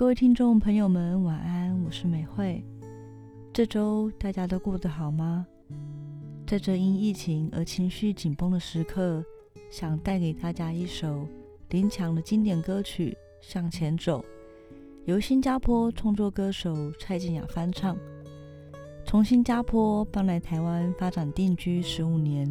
[0.00, 2.64] 各位听众朋友们，晚安，我是美惠。
[3.52, 5.46] 这周大家都过得好吗？
[6.46, 9.22] 在这因疫情而情绪紧绷的时刻，
[9.70, 11.28] 想带给大家一首
[11.68, 13.10] 林强的经典歌曲
[13.46, 14.22] 《向前走》，
[15.04, 17.94] 由新加坡创作歌手蔡健雅翻唱。
[19.04, 22.50] 从新加坡搬来台湾发展定居十五年，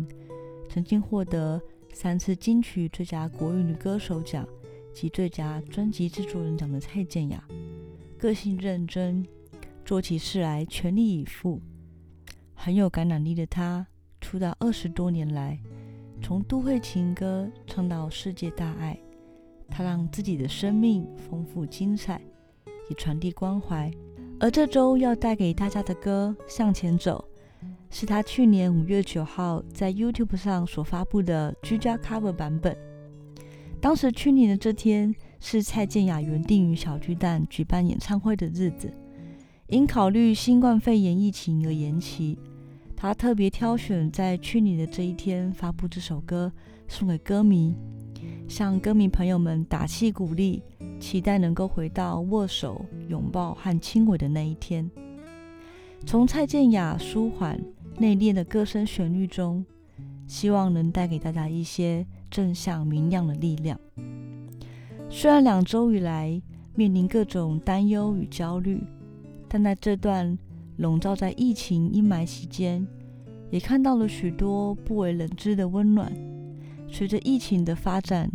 [0.69, 1.59] 曾经获得
[1.93, 4.47] 三次金曲最佳国语女歌手奖。
[4.93, 7.43] 及最佳专辑制作人奖的蔡健雅，
[8.17, 9.25] 个性认真，
[9.85, 11.61] 做起事来全力以赴，
[12.53, 13.85] 很有感染力的她，
[14.19, 15.59] 出道二十多年来，
[16.21, 18.99] 从都会情歌唱到世界大爱，
[19.69, 22.21] 她让自己的生命丰富精彩，
[22.89, 23.91] 也传递关怀。
[24.39, 27.25] 而这周要带给大家的歌《向前走》，
[27.89, 32.88] 是她去年五月九号在 YouTube 上所发布的居家 Cover 版本。
[33.81, 38.93] 当时去年的这天是蔡健雅原定于小巨蛋举办演唱会的日子，
[39.67, 42.37] 因考虑新冠肺炎疫情而延期。
[42.95, 46.51] 她特别挑选在去年的这一天发布这首歌，
[46.89, 47.73] 送给歌迷，
[48.49, 50.61] 向歌迷朋友们打气鼓励，
[50.99, 54.91] 期待能够回到握手、拥抱和亲吻的那一天。
[56.05, 57.57] 从蔡健雅舒缓
[57.97, 59.65] 内敛的歌声旋律中，
[60.29, 62.05] 希望能带给大家一些。
[62.31, 63.75] 正向明亮的力量。
[65.09, 66.39] 虽然两周以来
[66.75, 68.83] 面临各种担忧与焦虑，
[69.47, 70.37] 但在这段
[70.77, 72.85] 笼罩在疫情阴霾期间，
[73.49, 76.13] 也看到了许多不为人知的温暖。
[76.87, 78.31] 随着疫情的发展，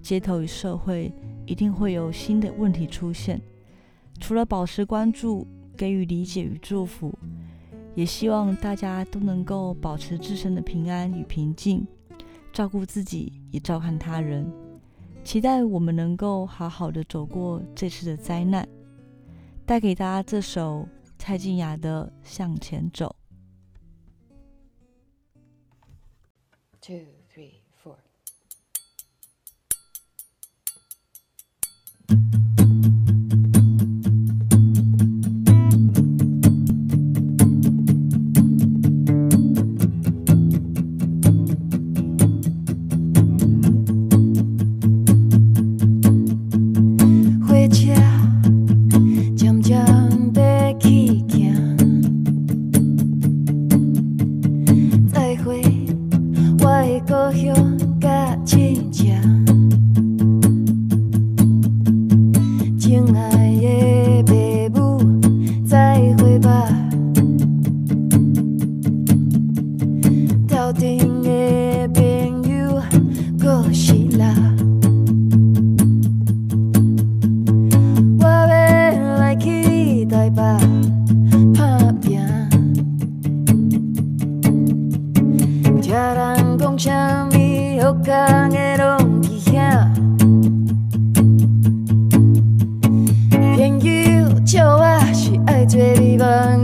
[0.00, 1.12] 街头与社会
[1.44, 3.38] 一定会有新的问题出现。
[4.18, 7.12] 除了保持关注、给予理解与祝福，
[7.94, 11.86] 也希望大家都能够保持自身的平安与平静。
[12.52, 14.50] 照顾自己，也照看他人。
[15.24, 18.68] 期待我们能够好好的走过这次的灾难。
[19.66, 20.86] 带给大家这首
[21.18, 23.16] 蔡健雅的《向前走》。
[26.86, 27.96] Two, three, four.
[57.26, 57.54] 故乡
[58.44, 59.14] 亲情，
[62.78, 65.22] 亲爱的父母，
[65.66, 66.68] 再会吧。
[70.46, 71.13] 到底？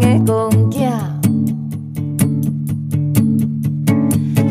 [0.01, 0.79] 的公仔。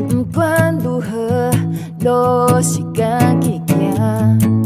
[0.08, 1.52] 不管如何，
[2.00, 4.59] 都是家己行。